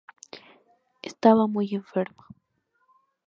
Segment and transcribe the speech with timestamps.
[1.03, 2.25] Estaba muy enferma.